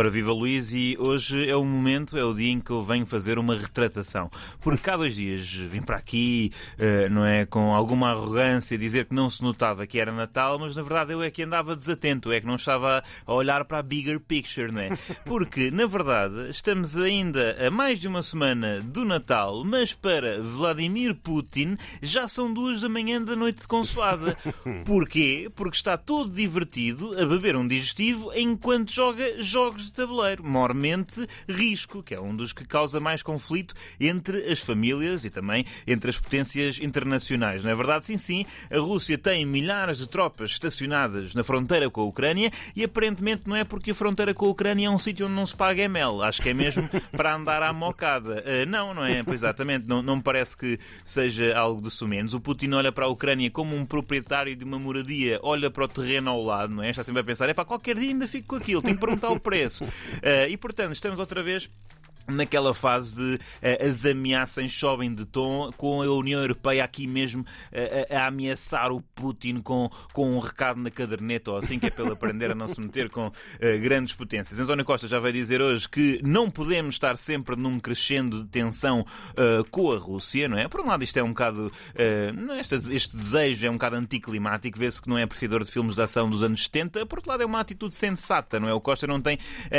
Ora, 0.00 0.08
viva 0.08 0.32
Luís, 0.32 0.72
e 0.72 0.96
hoje 0.98 1.46
é 1.46 1.54
o 1.54 1.62
momento, 1.62 2.16
é 2.16 2.24
o 2.24 2.32
dia 2.32 2.50
em 2.50 2.58
que 2.58 2.70
eu 2.70 2.82
venho 2.82 3.04
fazer 3.04 3.38
uma 3.38 3.54
retratação. 3.54 4.30
Porque 4.58 4.88
há 4.88 4.96
dois 4.96 5.14
dias 5.14 5.46
vim 5.52 5.82
para 5.82 5.96
aqui, 5.96 6.50
uh, 6.78 7.10
não 7.10 7.22
é, 7.22 7.44
com 7.44 7.74
alguma 7.74 8.08
arrogância, 8.08 8.78
dizer 8.78 9.04
que 9.04 9.14
não 9.14 9.28
se 9.28 9.42
notava 9.42 9.86
que 9.86 10.00
era 10.00 10.10
Natal, 10.10 10.58
mas 10.58 10.74
na 10.74 10.80
verdade 10.80 11.12
eu 11.12 11.22
é 11.22 11.30
que 11.30 11.42
andava 11.42 11.76
desatento, 11.76 12.32
é 12.32 12.40
que 12.40 12.46
não 12.46 12.54
estava 12.54 13.04
a 13.26 13.34
olhar 13.34 13.62
para 13.66 13.80
a 13.80 13.82
bigger 13.82 14.18
picture, 14.20 14.72
não 14.72 14.80
é? 14.80 14.96
Porque, 15.26 15.70
na 15.70 15.84
verdade, 15.84 16.48
estamos 16.48 16.96
ainda 16.96 17.58
a 17.66 17.70
mais 17.70 18.00
de 18.00 18.08
uma 18.08 18.22
semana 18.22 18.80
do 18.80 19.04
Natal, 19.04 19.62
mas 19.66 19.92
para 19.92 20.40
Vladimir 20.40 21.14
Putin 21.14 21.76
já 22.00 22.26
são 22.26 22.54
duas 22.54 22.80
da 22.80 22.88
manhã 22.88 23.20
da 23.20 23.36
noite 23.36 23.60
de 23.60 23.68
consoada. 23.68 24.34
Porquê? 24.86 25.50
Porque 25.54 25.76
está 25.76 25.98
todo 25.98 26.34
divertido 26.34 27.12
a 27.20 27.26
beber 27.26 27.54
um 27.54 27.68
digestivo 27.68 28.32
enquanto 28.34 28.94
joga 28.94 29.42
jogos 29.42 29.89
tabuleiro, 29.92 30.44
mormente 30.44 31.26
risco, 31.48 32.02
que 32.02 32.14
é 32.14 32.20
um 32.20 32.34
dos 32.34 32.52
que 32.52 32.64
causa 32.64 33.00
mais 33.00 33.22
conflito 33.22 33.74
entre 33.98 34.50
as 34.50 34.60
famílias 34.60 35.24
e 35.24 35.30
também 35.30 35.64
entre 35.86 36.10
as 36.10 36.18
potências 36.18 36.80
internacionais. 36.80 37.64
Não 37.64 37.70
é 37.70 37.74
verdade? 37.74 38.06
Sim, 38.06 38.16
sim, 38.16 38.46
a 38.70 38.78
Rússia 38.78 39.18
tem 39.18 39.44
milhares 39.44 39.98
de 39.98 40.08
tropas 40.08 40.52
estacionadas 40.52 41.34
na 41.34 41.42
fronteira 41.42 41.90
com 41.90 42.02
a 42.02 42.04
Ucrânia 42.04 42.50
e 42.74 42.84
aparentemente 42.84 43.42
não 43.46 43.56
é 43.56 43.64
porque 43.64 43.90
a 43.90 43.94
fronteira 43.94 44.32
com 44.32 44.46
a 44.46 44.50
Ucrânia 44.50 44.86
é 44.86 44.90
um 44.90 44.98
sítio 44.98 45.26
onde 45.26 45.34
não 45.34 45.46
se 45.46 45.56
paga 45.56 45.82
ML. 45.82 46.22
Acho 46.22 46.40
que 46.40 46.50
é 46.50 46.54
mesmo 46.54 46.88
para 47.12 47.34
andar 47.34 47.62
à 47.62 47.72
mocada. 47.72 48.44
Uh, 48.46 48.68
não, 48.68 48.94
não 48.94 49.04
é? 49.04 49.22
Pois 49.22 49.40
exatamente, 49.40 49.88
não, 49.88 50.02
não 50.02 50.16
me 50.16 50.22
parece 50.22 50.56
que 50.56 50.78
seja 51.04 51.56
algo 51.58 51.80
de 51.80 51.90
sumenos. 51.90 52.34
O 52.34 52.40
Putin 52.40 52.72
olha 52.72 52.92
para 52.92 53.06
a 53.06 53.08
Ucrânia 53.08 53.50
como 53.50 53.74
um 53.74 53.84
proprietário 53.84 54.54
de 54.54 54.64
uma 54.64 54.78
moradia, 54.78 55.40
olha 55.42 55.70
para 55.70 55.84
o 55.84 55.88
terreno 55.88 56.30
ao 56.30 56.42
lado, 56.42 56.74
não 56.74 56.82
é? 56.82 56.90
Está 56.90 57.02
sempre 57.02 57.22
a 57.22 57.24
pensar, 57.24 57.48
é 57.48 57.54
para 57.54 57.64
qualquer 57.64 57.96
dia 57.96 58.10
ainda 58.10 58.28
fico 58.28 58.48
com 58.48 58.56
aquilo, 58.56 58.82
tenho 58.82 58.96
que 58.96 59.00
perguntar 59.00 59.30
o 59.30 59.40
preço. 59.40 59.69
Uh, 59.80 60.48
e 60.50 60.56
portanto, 60.56 60.92
estamos 60.92 61.18
outra 61.18 61.42
vez 61.42 61.70
naquela 62.34 62.74
fase 62.74 63.16
de 63.16 63.34
uh, 63.34 63.88
as 63.88 64.04
ameaças 64.04 64.72
sobem 64.72 65.14
de 65.14 65.24
tom, 65.24 65.70
com 65.76 66.02
a 66.02 66.06
União 66.06 66.40
Europeia 66.40 66.84
aqui 66.84 67.06
mesmo 67.06 67.42
uh, 67.42 68.14
a 68.14 68.26
ameaçar 68.26 68.92
o 68.92 69.00
Putin 69.14 69.60
com, 69.60 69.90
com 70.12 70.36
um 70.36 70.38
recado 70.38 70.80
na 70.80 70.90
caderneta, 70.90 71.50
ou 71.50 71.56
assim 71.56 71.78
que 71.78 71.86
é 71.86 71.90
pelo 71.90 72.12
aprender 72.12 72.50
a 72.50 72.54
não 72.54 72.68
se 72.68 72.80
meter 72.80 73.10
com 73.10 73.26
uh, 73.26 73.32
grandes 73.82 74.14
potências. 74.14 74.58
António 74.58 74.84
Costa 74.84 75.08
já 75.08 75.18
vai 75.18 75.32
dizer 75.32 75.60
hoje 75.60 75.88
que 75.88 76.20
não 76.22 76.50
podemos 76.50 76.94
estar 76.94 77.16
sempre 77.16 77.56
num 77.56 77.78
crescendo 77.78 78.42
de 78.42 78.48
tensão 78.48 79.04
com 79.70 79.92
a 79.92 79.98
Rússia, 79.98 80.48
não 80.48 80.58
é? 80.58 80.68
Por 80.68 80.80
um 80.80 80.86
lado, 80.86 81.02
isto 81.02 81.18
é 81.18 81.22
um 81.22 81.28
bocado. 81.28 81.72
Este, 82.58 82.74
este, 82.94 83.16
desejo 83.16 83.66
é 83.66 83.70
um 83.70 83.74
bocado 83.74 83.96
anticlimático, 83.96 84.78
vê-se 84.78 85.00
que 85.00 85.08
não 85.08 85.18
é 85.18 85.22
apreciador 85.22 85.64
de 85.64 85.70
filmes 85.70 85.94
de 85.94 86.02
ação 86.02 86.28
dos 86.28 86.42
anos 86.42 86.64
70. 86.64 87.04
Por 87.06 87.18
outro 87.18 87.30
lado, 87.30 87.42
é 87.42 87.46
uma 87.46 87.60
atitude 87.60 87.94
sensata, 87.94 88.60
não 88.60 88.68
é? 88.68 88.74
O 88.74 88.80
Costa 88.80 89.06
não 89.06 89.20
tem, 89.20 89.38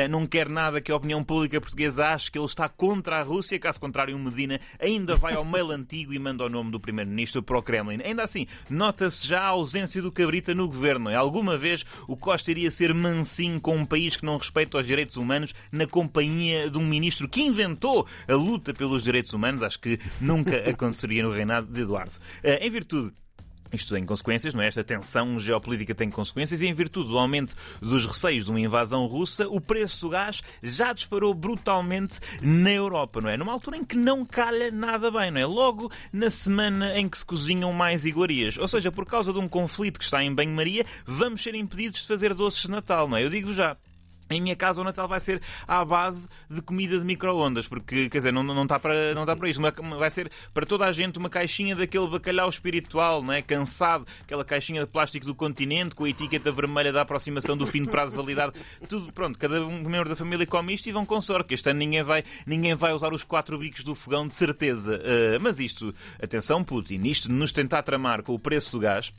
não 0.10 0.26
quer 0.26 0.50
nada 0.50 0.82
que 0.82 0.92
a 0.92 0.96
opinião 0.96 1.24
pública 1.24 1.60
portuguesa 1.62 2.08
ache 2.08 2.32
que 2.32 2.40
ele 2.42 2.50
está 2.50 2.68
contra 2.68 3.20
a 3.20 3.24
Rússia. 3.24 3.60
Caso 3.60 3.80
contrário, 3.80 4.16
o 4.16 4.20
Medina 4.20 4.60
ainda 4.80 5.16
vai 5.16 5.34
ao 5.34 5.46
mail 5.46 5.72
antigo 5.72 6.14
e 6.14 6.20
manda 6.20 6.46
o 6.46 6.50
nome 6.50 6.72
do 6.72 6.80
Primeiro-Ministro 6.80 7.44
para 7.44 7.58
o 7.58 7.64
Kremlin. 7.64 8.02
Ainda 8.04 8.24
assim, 8.24 8.48
nota-se 8.70 9.28
já 9.28 9.42
a 9.42 9.48
ausência 9.48 10.02
do 10.02 10.12
Cabrita 10.12 10.54
no 10.54 10.68
governo. 10.68 11.16
Alguma 11.16 11.58
vez 11.58 11.86
o 12.08 12.18
Costa 12.18 12.52
iria 12.52 12.72
ser 12.72 12.94
mansinho 12.94 13.60
com 13.62 13.76
um 13.78 13.86
país 13.86 14.16
que 14.16 14.26
não 14.26 14.38
respeita 14.38 14.78
os 14.78 14.86
direitos 14.86 15.18
humanos 15.18 15.54
na 15.72 15.86
companhia 15.86 16.70
de 16.70 16.78
um 16.78 16.86
ministro 16.86 17.30
que 17.30 17.42
inventou 17.42 18.08
a 18.28 18.34
luta 18.34 18.74
pelos 18.74 19.04
direitos 19.04 19.34
humanos? 19.34 19.64
Acho 19.64 19.80
que 19.80 20.00
nunca 20.20 20.58
aconteceria 20.70 21.24
no 21.24 21.32
reinado 21.32 21.68
de 21.68 21.82
Eduardo. 21.82 22.14
Eh, 22.44 22.66
em 22.66 22.70
virtude 22.70 23.14
isto 23.72 23.94
tem 23.94 24.04
consequências, 24.04 24.54
não 24.54 24.62
é? 24.62 24.68
Esta 24.68 24.84
tensão 24.84 25.40
geopolítica 25.40 25.96
tem 25.96 26.10
consequências 26.10 26.62
e, 26.62 26.68
em 26.68 26.74
virtude 26.74 27.10
do 27.10 27.18
aumento 27.18 27.56
dos 27.82 28.06
receios 28.06 28.46
de 28.46 28.52
uma 28.52 28.60
invasão 28.60 29.06
russa, 29.06 29.48
o 29.48 29.60
preço 29.60 30.02
do 30.02 30.10
gás 30.10 30.42
já 30.62 30.94
disparou 30.94 31.34
brutalmente 31.34 32.20
na 32.42 32.72
Europa, 32.72 33.22
não 33.22 33.30
é? 33.30 33.38
Numa 33.38 33.54
altura 33.54 33.78
em 33.78 33.84
que 33.84 33.96
não 33.96 34.26
calha 34.26 34.72
nada 34.72 35.10
bem, 35.12 35.32
não 35.32 35.42
é? 35.42 35.46
Logo 35.46 35.92
na 36.12 36.30
semana 36.30 36.98
em 36.98 37.08
que 37.08 37.18
se 37.18 37.26
cozinham 37.26 37.72
mais 37.74 38.06
iguarias. 38.06 38.58
Ou 38.58 38.68
seja, 38.68 38.92
por 38.92 39.06
causa 39.06 39.32
de 39.34 39.40
um 39.40 39.48
conflito 39.48 40.00
que 40.00 40.06
está 40.06 40.24
em 40.24 40.34
banho-maria, 40.34 40.86
vamos 41.06 41.42
ser 41.42 41.56
impedidos 41.56 42.02
de 42.02 42.08
fazer 42.08 42.34
doces 42.34 42.64
de 42.64 42.72
Natal, 42.72 43.08
não 43.08 43.18
é? 43.18 43.24
Eu 43.24 43.30
digo 43.30 43.54
já. 43.54 43.78
Em 44.32 44.42
minha 44.42 44.56
casa 44.56 44.82
o 44.82 44.84
Natal 44.84 45.08
vai 45.08 45.20
ser 45.20 45.42
à 45.68 45.84
base 45.84 46.28
de 46.50 46.62
comida 46.62 46.98
de 46.98 47.06
micro-ondas, 47.06 47.68
porque, 47.68 48.10
quer 48.10 48.18
dizer, 48.20 48.32
não, 48.32 48.44
não, 48.44 48.64
está 48.64 48.80
para, 48.80 49.14
não 49.14 49.24
está 49.24 49.36
para 49.36 49.50
isto. 49.50 49.62
Vai 49.98 50.12
ser 50.12 50.32
para 50.54 50.66
toda 50.66 50.86
a 50.86 50.92
gente 50.92 51.18
uma 51.20 51.30
caixinha 51.30 51.76
daquele 51.76 52.08
bacalhau 52.08 52.50
espiritual, 52.50 53.22
não 53.22 53.34
é? 53.34 53.42
Cansado, 53.42 54.06
aquela 54.22 54.44
caixinha 54.44 54.82
de 54.82 54.88
plástico 54.88 55.26
do 55.26 55.36
continente 55.36 55.96
com 55.96 56.06
a 56.06 56.10
etiqueta 56.10 56.52
vermelha 56.52 56.92
da 56.92 57.02
aproximação 57.02 57.58
do 57.58 57.66
fim 57.66 57.84
de 57.84 57.90
prazo 57.90 58.12
de 58.12 58.18
validade. 58.18 58.54
Tudo, 58.88 59.12
pronto, 59.12 59.38
cada 59.38 59.60
membro 59.60 60.10
da 60.10 60.16
família 60.16 60.46
come 60.46 60.74
isto 60.74 60.88
e 60.88 60.92
vão 60.92 61.06
com 61.06 61.20
sorte. 61.20 61.54
Este 61.54 61.70
ano 61.70 61.80
ninguém 61.80 62.04
vai, 62.04 62.24
ninguém 62.46 62.76
vai 62.76 62.94
usar 62.94 63.14
os 63.14 63.24
quatro 63.24 63.58
bicos 63.58 63.84
do 63.84 63.96
fogão, 63.96 64.28
de 64.28 64.34
certeza. 64.34 64.96
Uh, 64.96 65.42
mas 65.42 65.60
isto, 65.60 65.94
atenção, 66.22 66.64
Putin, 66.64 67.02
isto 67.04 67.28
de 67.28 67.34
nos 67.34 67.52
tentar 67.52 67.84
tramar 67.84 68.24
com 68.24 68.34
o 68.34 68.40
preço 68.40 68.72
do 68.72 68.80
gás 68.80 69.14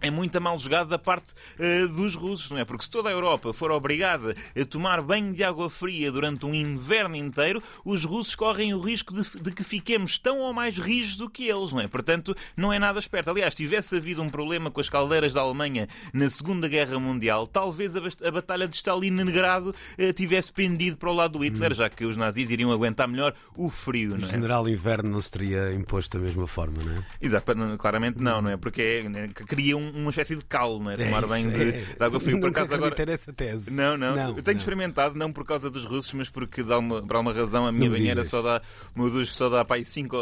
é 0.00 0.10
muito 0.10 0.40
mal 0.40 0.58
jogado 0.58 0.88
da 0.88 0.98
parte 0.98 1.32
uh, 1.58 1.88
dos 1.88 2.14
russos, 2.14 2.50
não 2.50 2.58
é? 2.58 2.64
Porque 2.64 2.84
se 2.84 2.90
toda 2.90 3.08
a 3.08 3.12
Europa 3.12 3.52
for 3.52 3.70
obrigada 3.70 4.34
a 4.60 4.64
tomar 4.64 5.00
banho 5.02 5.32
de 5.32 5.42
água 5.42 5.70
fria 5.70 6.10
durante 6.10 6.44
um 6.46 6.54
inverno 6.54 7.16
inteiro, 7.16 7.62
os 7.84 8.04
russos 8.04 8.34
correm 8.34 8.74
o 8.74 8.78
risco 8.78 9.14
de, 9.14 9.22
de, 9.40 9.52
que 9.52 9.64
fiquemos 9.64 10.18
tão 10.18 10.40
ou 10.40 10.52
mais 10.52 10.78
rijos 10.78 11.16
do 11.16 11.30
que 11.30 11.48
eles, 11.48 11.72
não 11.72 11.80
é? 11.80 11.88
Portanto, 11.88 12.34
não 12.56 12.72
é 12.72 12.78
nada 12.78 12.98
esperto. 12.98 13.30
Aliás, 13.30 13.54
tivesse 13.54 13.96
havido 13.96 14.22
um 14.22 14.30
problema 14.30 14.70
com 14.70 14.80
as 14.80 14.88
caldeiras 14.88 15.32
da 15.32 15.40
Alemanha 15.40 15.88
na 16.12 16.28
Segunda 16.28 16.68
Guerra 16.68 16.98
Mundial, 16.98 17.46
talvez 17.46 17.96
a, 17.96 18.00
a 18.26 18.30
Batalha 18.30 18.68
de 18.68 18.76
Stalingrado 18.76 19.70
uh, 19.70 20.12
tivesse 20.12 20.52
pendido 20.52 20.96
para 20.96 21.10
o 21.10 21.14
lado 21.14 21.38
do 21.38 21.44
Hitler, 21.44 21.72
hum. 21.72 21.74
já 21.74 21.88
que 21.88 22.04
os 22.04 22.16
nazis 22.16 22.50
iriam 22.50 22.72
aguentar 22.72 23.08
melhor 23.08 23.34
o 23.56 23.68
frio, 23.70 24.10
não 24.10 24.24
é? 24.24 24.28
O 24.28 24.30
general 24.30 24.68
inverno 24.68 25.10
não 25.10 25.20
se 25.20 25.30
teria 25.30 25.72
imposto 25.72 26.18
da 26.18 26.24
mesma 26.24 26.46
forma, 26.46 26.82
não 26.84 26.92
é? 26.92 27.04
Exato, 27.20 27.52
claramente 27.78 28.20
não, 28.20 28.42
não 28.42 28.50
é? 28.50 28.56
Porque 28.56 28.82
é, 28.82 29.08
né, 29.08 29.28
cria 29.28 29.76
um 29.76 29.83
uma 29.90 30.10
espécie 30.10 30.36
de 30.36 30.44
cal, 30.44 30.78
não 30.78 30.90
é? 30.90 30.96
Tomar 30.96 31.26
banho 31.26 31.50
de, 31.50 31.72
de, 31.72 32.02
água 32.02 32.20
fria. 32.20 32.38
Por 32.38 32.50
acaso 32.50 32.74
agora. 32.74 33.12
essa 33.12 33.32
tese. 33.32 33.70
Não, 33.70 33.96
não, 33.96 34.14
não. 34.14 34.36
Eu 34.36 34.42
tenho 34.42 34.56
não. 34.56 34.60
experimentado, 34.60 35.18
não 35.18 35.32
por 35.32 35.44
causa 35.44 35.70
dos 35.70 35.84
russos, 35.84 36.12
mas 36.14 36.28
porque 36.28 36.62
dá 36.62 36.78
uma, 36.78 37.02
por 37.02 37.16
alguma 37.16 37.32
razão 37.32 37.66
a 37.66 37.72
minha 37.72 37.88
não 37.88 37.96
banheira 37.96 38.24
só 38.24 38.42
dá. 38.42 38.60
O 38.94 39.00
meu 39.00 39.10
duche 39.10 39.32
só 39.32 39.48
dá 39.48 39.64
para 39.64 39.76
aí 39.76 39.84
5 39.84 40.16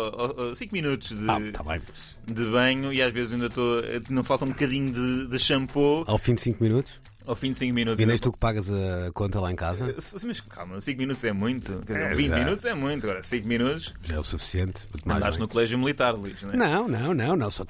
minutos 0.72 1.10
de, 1.10 1.30
ah, 1.30 1.40
tá 1.52 1.62
bem. 1.62 1.80
de 2.26 2.44
banho 2.46 2.92
e 2.92 3.02
às 3.02 3.12
vezes 3.12 3.32
ainda 3.32 3.46
estou. 3.46 3.82
Não 4.08 4.24
falta 4.24 4.44
um 4.44 4.48
bocadinho 4.48 4.92
de, 4.92 5.28
de 5.28 5.38
shampoo. 5.38 6.04
Ao 6.06 6.18
fim 6.18 6.34
de 6.34 6.40
5 6.40 6.62
minutos? 6.62 7.00
Ao 7.26 7.36
fim 7.36 7.52
de 7.52 7.58
5 7.58 7.74
minutos. 7.74 8.00
E 8.00 8.06
nem 8.06 8.18
tu 8.18 8.32
que 8.32 8.38
pagas 8.38 8.70
a 8.70 9.10
conta 9.12 9.40
lá 9.40 9.50
em 9.50 9.56
casa? 9.56 9.90
Eh, 9.90 10.26
mas 10.26 10.40
calma, 10.40 10.80
5 10.80 10.98
minutos 10.98 11.24
é 11.24 11.32
muito. 11.32 11.78
Quer 11.86 11.92
dizer, 11.94 12.10
é, 12.10 12.14
20 12.14 12.28
já. 12.28 12.38
minutos 12.38 12.64
é 12.64 12.74
muito. 12.74 13.06
Agora, 13.06 13.22
5 13.22 13.46
minutos. 13.46 13.94
Já 14.02 14.16
é 14.16 14.18
o 14.18 14.24
suficiente. 14.24 14.80
Andaste 15.06 15.40
no 15.40 15.48
colégio 15.48 15.78
militar, 15.78 16.14
Luís, 16.14 16.42
não 16.42 16.52
é? 16.52 16.56
Não, 16.56 16.88
não, 16.88 17.14
não. 17.14 17.36
não 17.36 17.50
só, 17.50 17.64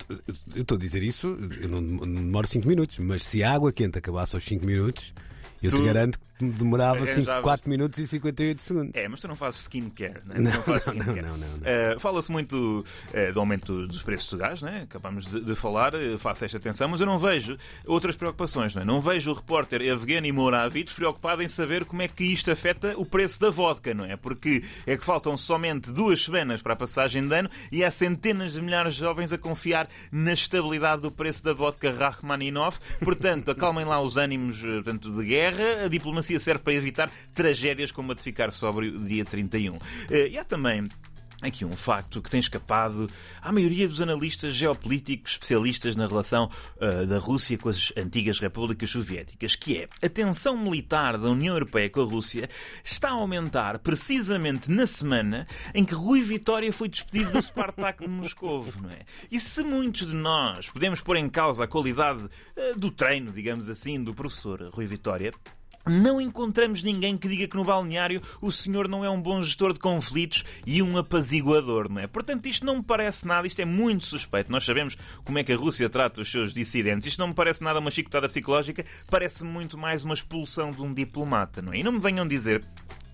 eu 0.55 0.63
estou 0.63 0.77
a 0.77 0.81
dizer 0.81 1.03
isso, 1.03 1.37
eu 1.61 1.69
não 1.69 1.83
demoro 1.83 2.47
5 2.47 2.67
minutos. 2.67 2.99
Mas 2.99 3.25
se 3.25 3.43
a 3.43 3.53
água 3.53 3.73
quente 3.73 3.99
acabasse 3.99 4.35
aos 4.35 4.45
5 4.45 4.65
minutos, 4.65 5.13
eu 5.63 5.71
tu... 5.71 5.77
te 5.77 5.83
garanto 5.83 6.19
que 6.19 6.25
demorava 6.51 7.07
5, 7.07 7.43
4 7.43 7.71
minutos 7.71 7.99
e 7.99 8.07
58 8.07 8.63
segundos. 8.63 8.91
É, 8.95 9.07
mas 9.09 9.21
tu 9.21 9.29
não 9.29 9.37
fazes 9.37 9.61
skincare, 9.61 10.21
né? 10.27 10.35
não, 10.39 10.51
não, 10.51 10.63
fazes 10.63 10.87
skincare. 10.87 11.23
não, 11.23 11.37
não, 11.37 11.39
não, 11.39 11.59
não. 11.59 11.97
Uh, 11.97 12.01
Fala-se 12.01 12.31
muito 12.31 12.85
uh, 12.85 13.33
do 13.33 13.41
aumento 13.41 13.87
dos 13.87 14.03
preços 14.03 14.31
do 14.31 14.37
gás, 14.37 14.63
né? 14.63 14.83
acabamos 14.83 15.27
de, 15.27 15.41
de 15.41 15.55
falar, 15.55 15.95
uh, 15.95 16.19
faço 16.19 16.45
esta 16.45 16.59
atenção, 16.59 16.89
mas 16.89 17.01
eu 17.01 17.07
não 17.07 17.19
vejo 17.19 17.57
outras 17.87 18.17
preocupações. 18.17 18.75
Não, 18.75 18.83
é? 18.83 18.85
não 18.85 19.01
vejo 19.01 19.31
o 19.31 19.35
repórter 19.35 19.83
Evgeny 19.83 20.33
Moravits 20.33 20.95
preocupado 20.95 21.43
em 21.43 21.49
saber 21.49 21.85
como 21.85 22.03
é 22.03 22.09
que 22.09 22.25
isto 22.25 22.51
afeta 22.51 22.95
o 22.97 23.07
preço 23.07 23.41
da 23.41 23.51
vodka, 23.51 23.95
não 23.95 24.05
é? 24.05 24.17
Porque 24.17 24.63
é 24.87 24.97
que 24.97 25.05
faltam 25.05 25.37
somente 25.37 25.91
duas 25.93 26.23
semanas 26.23 26.63
para 26.63 26.73
a 26.73 26.77
passagem 26.77 27.27
de 27.27 27.35
ano 27.35 27.51
e 27.71 27.85
há 27.85 27.91
centenas 27.91 28.55
de 28.55 28.63
milhares 28.63 28.95
de 28.95 29.01
jovens 29.01 29.33
a 29.33 29.39
confiar 29.39 29.89
na 30.11 30.33
estabilidade 30.33 31.03
do 31.03 31.11
preço 31.11 31.45
da 31.45 31.53
vodka 31.53 31.91
Rachmaninoff. 31.91 32.79
Portanto, 33.01 33.51
acalmem 33.51 33.85
lá 33.85 34.01
os 34.01 34.17
ânimos 34.17 34.61
portanto, 34.61 35.11
de 35.15 35.27
guerra, 35.27 35.85
a 35.85 35.89
diplomacia 35.89 36.32
serve 36.41 36.63
para 36.63 36.73
evitar 36.73 37.11
tragédias 37.35 37.93
como 37.93 38.13
a 38.13 38.15
de 38.15 38.23
ficar 38.23 38.53
sóbrio 38.53 38.99
dia 39.05 39.25
31. 39.25 39.79
Eh, 40.11 40.29
e 40.33 40.39
há 40.39 40.45
também 40.45 40.89
Aqui 41.43 41.65
um 41.65 41.75
facto 41.75 42.23
que 42.23 42.31
tem 42.31 42.39
escapado 42.39 43.11
à 43.41 43.51
maioria 43.51 43.89
dos 43.89 44.01
analistas 44.01 44.55
geopolíticos 44.55 45.33
especialistas 45.33 45.97
na 45.97 46.07
relação 46.07 46.49
uh, 46.77 47.05
da 47.05 47.19
Rússia 47.19 47.59
com 47.59 47.69
as 47.69 47.93
antigas 47.97 48.39
repúblicas 48.39 48.89
soviéticas, 48.91 49.57
que 49.57 49.79
é 49.79 49.89
a 50.07 50.09
tensão 50.09 50.57
militar 50.57 51.19
da 51.19 51.29
União 51.29 51.57
Europeia 51.57 51.91
com 51.91 52.01
a 52.01 52.05
Rússia 52.05 52.49
está 52.85 53.09
a 53.09 53.15
aumentar 53.15 53.81
precisamente 53.81 54.71
na 54.71 54.87
semana 54.87 55.45
em 55.75 55.85
que 55.85 55.95
Rui 55.95 56.23
Vitória 56.23 56.73
foi 56.73 56.89
despedido 56.89 57.33
do 57.33 57.43
Spartak 57.43 58.05
de 58.05 58.09
Moscou, 58.09 58.65
não 58.81 58.91
é? 58.91 59.01
E 59.29 59.41
se 59.41 59.65
muitos 59.65 60.07
de 60.07 60.15
nós 60.15 60.71
podemos 60.71 61.01
pôr 61.01 61.17
em 61.17 61.29
causa 61.29 61.65
a 61.65 61.67
qualidade 61.67 62.23
uh, 62.23 62.79
do 62.79 62.89
treino, 62.89 63.33
digamos 63.33 63.69
assim, 63.69 64.01
do 64.01 64.15
professor 64.15 64.71
Rui 64.73 64.87
Vitória, 64.87 65.33
não 65.87 66.21
encontramos 66.21 66.83
ninguém 66.83 67.17
que 67.17 67.29
diga 67.29 67.49
que 67.49 67.57
no 67.57 67.65
balneário 67.65 68.23
o 68.41 68.51
senhor 68.51 68.89
não 68.89 69.05
é 69.05 69.11
um 69.11 69.21
bom 69.21 69.43
gestor 69.43 69.73
de 69.73 69.81
conflitos 69.81 70.45
e 70.67 70.83
um 70.83 70.97
apaziguador, 70.97 71.91
não 71.91 72.01
é? 72.01 72.07
Portanto, 72.07 72.47
isto 72.47 72.65
não 72.65 72.77
me 72.77 72.83
parece 72.83 73.27
nada, 73.27 73.47
isto 73.47 73.61
é 73.61 73.65
muito 73.65 74.05
suspeito. 74.05 74.51
Nós 74.51 74.65
sabemos 74.65 74.97
como 75.25 75.39
é 75.39 75.45
que 75.45 75.53
a 75.53 75.57
Rússia 75.57 75.89
trata 75.89 76.21
os 76.21 76.31
seus 76.31 76.53
dissidentes. 76.53 77.07
Isto 77.09 77.21
não 77.21 77.29
me 77.29 77.35
parece 77.35 77.63
nada 77.63 77.79
uma 77.79 77.91
chicotada 77.91 78.29
psicológica, 78.29 78.85
parece 79.11 79.45
muito 79.45 79.77
mais 79.77 80.05
uma 80.05 80.15
expulsão 80.15 80.71
de 80.71 80.83
um 80.83 80.93
diplomata, 80.93 81.63
não 81.63 81.73
é? 81.73 81.79
E 81.79 81.83
não 81.83 81.93
me 81.93 81.99
venham 81.99 82.27
dizer 82.27 82.65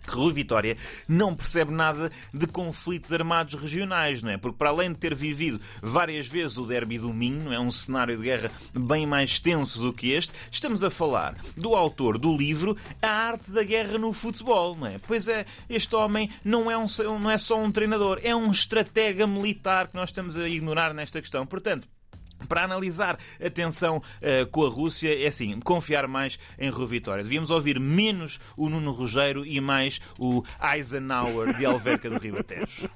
que 0.08 0.16
Rui 0.16 0.32
Vitória 0.32 0.76
não 1.06 1.34
percebe 1.34 1.72
nada 1.72 2.10
de 2.32 2.46
conflitos 2.46 3.12
armados 3.12 3.54
regionais, 3.54 4.22
não 4.22 4.30
é? 4.30 4.36
Porque 4.36 4.56
para 4.56 4.70
além 4.70 4.92
de 4.92 4.98
ter 4.98 5.14
vivido 5.14 5.60
várias 5.82 6.26
vezes 6.26 6.56
o 6.56 6.64
derby 6.64 6.98
do 6.98 7.12
Minho, 7.12 7.52
é 7.52 7.60
um 7.60 7.70
cenário 7.70 8.16
de 8.16 8.22
guerra 8.22 8.50
bem 8.72 9.06
mais 9.06 9.38
tenso 9.38 9.80
do 9.80 9.92
que 9.92 10.12
este, 10.12 10.32
estamos 10.50 10.82
a 10.82 10.90
falar 10.90 11.36
do 11.56 11.74
autor 11.74 12.18
do 12.18 12.36
livro 12.36 12.76
A 13.02 13.08
Arte 13.08 13.50
da 13.50 13.62
Guerra 13.62 13.98
no 13.98 14.12
Futebol, 14.12 14.74
não 14.76 14.86
é? 14.86 14.98
Pois 15.06 15.28
é, 15.28 15.44
este 15.68 15.94
homem 15.94 16.30
não 16.44 16.70
é, 16.70 16.76
um, 16.76 16.86
não 17.20 17.30
é 17.30 17.38
só 17.38 17.60
um 17.60 17.70
treinador, 17.70 18.20
é 18.22 18.34
um 18.34 18.50
estratega 18.50 19.26
militar 19.26 19.88
que 19.88 19.94
nós 19.94 20.10
estamos 20.10 20.36
a 20.36 20.48
ignorar 20.48 20.94
nesta 20.94 21.20
questão. 21.20 21.46
Portanto, 21.46 21.86
para 22.46 22.64
analisar 22.64 23.18
a 23.44 23.50
tensão 23.50 23.96
uh, 23.98 24.46
com 24.50 24.64
a 24.64 24.68
Rússia, 24.68 25.12
é 25.12 25.26
assim, 25.26 25.58
confiar 25.60 26.06
mais 26.06 26.38
em 26.58 26.70
Rui 26.70 26.86
Vitória. 26.86 27.24
Devíamos 27.24 27.50
ouvir 27.50 27.80
menos 27.80 28.38
o 28.56 28.68
Nuno 28.68 28.92
Rogério 28.92 29.44
e 29.44 29.60
mais 29.60 30.00
o 30.18 30.44
Eisenhower 30.74 31.56
de 31.56 31.64
Alverca 31.64 32.08
do 32.08 32.18
Ribatejo. 32.18 32.88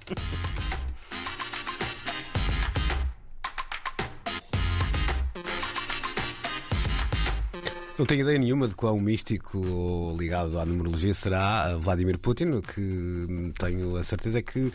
Não 7.99 8.06
tenho 8.06 8.23
ideia 8.23 8.39
nenhuma 8.39 8.67
de 8.67 8.75
qual 8.75 8.99
místico 8.99 10.17
ligado 10.19 10.59
à 10.59 10.67
numerologia 10.67 11.15
será 11.15 11.77
Vladimir 11.77 12.19
Putin. 12.19 12.47
O 12.47 12.62
que 12.62 13.53
tenho 13.59 13.97
a 13.97 14.03
certeza 14.03 14.39
é 14.39 14.43
que 14.43 14.73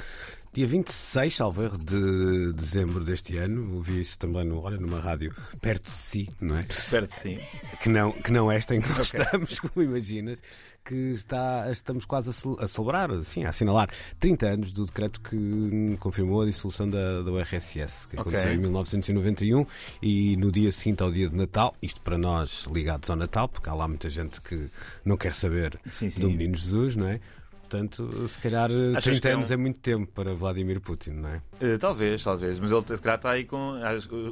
Dia 0.57 0.65
26, 0.65 1.35
salvo 1.35 1.61
erro, 1.61 1.77
de 1.77 2.51
dezembro 2.51 3.03
deste 3.03 3.37
ano, 3.37 3.75
ouvi 3.75 3.99
isso 3.99 4.17
também 4.17 4.43
no, 4.43 4.59
olha, 4.59 4.79
numa 4.79 4.99
rádio 4.99 5.31
perto 5.61 5.91
de 5.91 5.97
si, 5.97 6.31
não 6.41 6.57
é? 6.57 6.65
Perto 6.89 7.11
de 7.11 7.15
si. 7.15 7.39
Que 7.79 7.89
não, 7.89 8.11
que 8.11 8.31
não 8.31 8.51
esta 8.51 8.73
em 8.73 8.81
que 8.81 8.89
nós 8.89 9.13
okay. 9.13 9.21
estamos, 9.21 9.59
como 9.61 9.85
imaginas, 9.85 10.41
que 10.83 10.95
está, 11.13 11.71
estamos 11.71 12.05
quase 12.05 12.31
a, 12.31 12.67
celebrar, 12.67 13.11
assim, 13.11 13.45
a 13.45 13.49
assinalar 13.49 13.87
30 14.19 14.47
anos 14.47 14.71
do 14.71 14.87
decreto 14.87 15.21
que 15.21 15.95
confirmou 15.99 16.41
a 16.41 16.45
dissolução 16.47 16.89
da, 16.89 17.21
da 17.21 17.31
URSS, 17.31 18.07
que 18.07 18.19
aconteceu 18.19 18.47
okay. 18.47 18.57
em 18.57 18.59
1991 18.59 19.63
e 20.01 20.37
no 20.37 20.51
dia 20.51 20.71
seguinte 20.71 21.03
ao 21.03 21.11
dia 21.11 21.29
de 21.29 21.35
Natal, 21.35 21.75
isto 21.83 22.01
para 22.01 22.17
nós 22.17 22.67
ligados 22.73 23.11
ao 23.11 23.15
Natal, 23.15 23.47
porque 23.47 23.69
há 23.69 23.75
lá 23.75 23.87
muita 23.87 24.09
gente 24.09 24.41
que 24.41 24.71
não 25.05 25.17
quer 25.17 25.35
saber 25.35 25.79
sim, 25.91 26.09
sim. 26.09 26.19
do 26.19 26.31
Menino 26.31 26.55
Jesus, 26.55 26.95
não 26.95 27.07
é? 27.07 27.19
Portanto, 27.69 28.27
se 28.29 28.39
calhar 28.39 28.69
Achas 28.95 29.19
30 29.19 29.29
anos 29.29 29.51
é, 29.51 29.53
um... 29.53 29.59
é, 29.59 29.61
muito 29.61 29.79
tempo 29.81 30.09
para 30.13 30.33
Vladimir 30.33 30.79
Putin, 30.79 31.11
não 31.11 31.29
é? 31.29 31.41
Uh, 31.61 31.77
talvez, 31.77 32.23
talvez. 32.23 32.59
Mas 32.59 32.71
ele 32.71 32.81
se 32.81 33.01
calhar 33.01 33.17
está 33.17 33.31
aí 33.31 33.43
com 33.43 33.73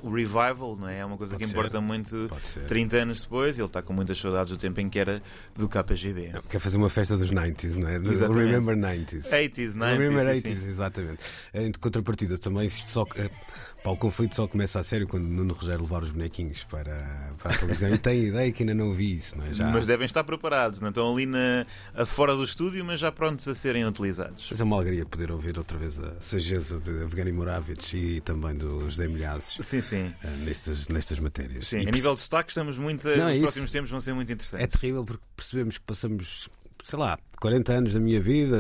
o 0.03 0.09
revival, 0.09 0.77
não 0.77 0.87
é? 0.87 0.99
É 0.99 1.05
uma 1.05 1.17
coisa 1.17 1.33
Pode 1.33 1.43
que 1.43 1.49
ser. 1.49 1.57
importa 1.57 1.81
muito 1.81 2.29
30 2.67 2.97
anos 2.97 3.21
depois. 3.21 3.59
Ele 3.59 3.67
está 3.67 3.81
com 3.81 3.91
muitas 3.91 4.17
saudades 4.17 4.51
do 4.51 4.57
tempo 4.57 4.79
em 4.79 4.89
que 4.89 4.97
era 4.97 5.21
do 5.53 5.67
KGB. 5.67 6.31
Quer 6.49 6.59
fazer 6.59 6.77
uma 6.77 6.89
festa 6.89 7.17
dos 7.17 7.29
90s, 7.29 7.75
não 7.75 7.89
é? 7.89 7.99
Do 7.99 8.33
Remember 8.33 8.75
90s. 8.75 9.29
80s, 9.29 9.73
90s. 9.73 9.97
Remember 9.97 10.35
80s, 10.35 10.67
exatamente. 10.67 11.19
Em 11.53 11.71
contrapartida, 11.73 12.37
também 12.37 12.67
isto 12.67 12.89
só. 12.89 13.05
Pá, 13.85 13.91
o 13.91 13.97
conflito 13.97 14.33
só 14.33 14.47
começa 14.47 14.79
a 14.79 14.83
sério 14.83 15.07
quando 15.07 15.25
Nuno 15.25 15.53
Rogério 15.53 15.81
levar 15.81 16.01
os 16.01 16.09
bonequinhos 16.09 16.63
para, 16.63 17.31
para 17.37 17.53
a 17.53 17.55
televisão. 17.55 17.93
E 17.93 17.99
tenho 17.99 18.29
ideia 18.29 18.51
que 18.51 18.63
ainda 18.63 18.73
não 18.73 18.91
vi 18.91 19.15
isso, 19.15 19.37
não 19.37 19.45
é? 19.45 19.53
Já... 19.53 19.69
Mas 19.69 19.85
devem 19.85 20.07
estar 20.07 20.23
preparados, 20.23 20.81
não 20.81 20.89
estão 20.89 21.13
ali 21.13 21.27
na, 21.27 21.67
fora 22.03 22.35
do 22.35 22.43
estúdio, 22.43 22.83
mas 22.83 22.99
já 22.99 23.11
prontos 23.25 23.47
a 23.47 23.55
serem 23.55 23.85
utilizados. 23.85 24.47
Mas 24.51 24.61
é 24.61 24.63
uma 24.63 24.75
alegria 24.75 25.05
poder 25.05 25.31
ouvir 25.31 25.57
outra 25.57 25.77
vez 25.77 25.97
a 25.97 26.21
sageza 26.21 26.79
de 26.79 26.91
Evgeny 27.03 27.31
Moravich 27.31 27.97
e 27.97 28.21
também 28.21 28.55
do 28.55 28.81
José 28.81 29.07
Milhazes 29.07 29.57
sim, 29.65 29.81
sim. 29.81 30.13
Uh, 30.23 30.27
nestas, 30.43 30.87
nestas 30.89 31.19
matérias. 31.19 31.67
Sim, 31.67 31.81
e 31.81 31.87
a 31.87 31.91
nível 31.91 32.13
de 32.13 32.21
destaque 32.21 32.49
estamos 32.49 32.77
muito. 32.77 33.07
Não, 33.07 33.27
os 33.27 33.33
é 33.33 33.39
próximos 33.39 33.71
tempos 33.71 33.89
vão 33.89 33.99
ser 33.99 34.13
muito 34.13 34.31
interessantes. 34.31 34.63
É 34.63 34.67
terrível 34.67 35.03
porque 35.03 35.23
percebemos 35.35 35.77
que 35.77 35.83
passamos 35.83 36.47
sei 36.83 36.99
lá, 36.99 37.17
40 37.41 37.73
anos 37.73 37.93
da 37.95 37.99
minha 37.99 38.21
vida, 38.21 38.57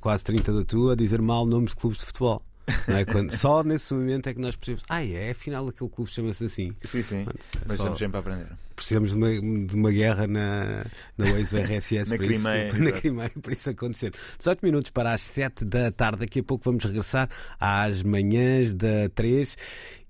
quase 0.00 0.24
30 0.24 0.52
da 0.54 0.64
tua, 0.64 0.94
a 0.94 0.96
dizer 0.96 1.20
mal 1.20 1.44
nomes 1.44 1.70
de 1.70 1.76
clubes 1.76 1.98
de 1.98 2.06
futebol. 2.06 2.42
É? 2.86 3.04
Quando, 3.04 3.34
só 3.34 3.62
nesse 3.62 3.94
momento 3.94 4.28
é 4.28 4.34
que 4.34 4.40
nós 4.40 4.54
percebemos, 4.56 4.84
ah, 4.88 5.04
é, 5.04 5.30
afinal 5.30 5.66
aquele 5.66 5.90
clube 5.90 6.10
chama-se 6.10 6.44
assim. 6.44 6.74
Sim, 6.84 7.02
sim. 7.02 7.24
Pronto, 7.24 7.38
é 7.38 7.60
Mas 7.66 7.76
só... 7.76 7.82
estamos 7.82 7.98
sempre 7.98 8.16
a 8.16 8.20
aprender. 8.20 8.46
Precisamos 8.76 9.10
de 9.10 9.16
uma, 9.16 9.28
de 9.66 9.74
uma 9.74 9.90
guerra 9.90 10.26
na, 10.28 10.84
na 11.16 11.32
Waze 11.32 11.60
RSS 11.60 12.10
na, 12.12 12.16
para 12.16 12.26
Crimeia, 12.26 12.66
isso, 12.68 12.78
na 12.84 12.92
Crimeia 12.92 13.32
para 13.42 13.52
isso 13.52 13.70
acontecer. 13.70 14.12
18 14.38 14.64
minutos 14.64 14.90
para 14.90 15.12
as 15.12 15.22
7 15.22 15.64
da 15.64 15.90
tarde. 15.90 16.20
Daqui 16.20 16.40
a 16.40 16.44
pouco 16.44 16.64
vamos 16.64 16.84
regressar 16.84 17.28
às 17.58 18.02
manhãs 18.02 18.72
da 18.72 19.08
3. 19.14 19.56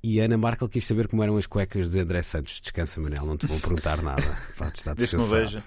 E 0.03 0.21
Ana 0.21 0.37
Markel 0.39 0.69
quis 0.69 0.87
saber 0.87 1.09
como 1.09 1.23
eram 1.23 1.37
as 1.37 1.47
cuecas 1.47 1.91
de 1.91 1.99
André 1.99 2.23
Santos. 2.23 2.61
Descansa, 2.61 3.01
Manel, 3.01 3.25
não 3.25 3.37
te 3.37 3.47
vou 3.47 3.59
perguntar 3.59 4.01
nada. 4.03 4.39
Pode 4.57 4.79
estar 4.79 4.95
descansado. 4.95 5.29
Não 5.29 5.29
veja. 5.29 5.65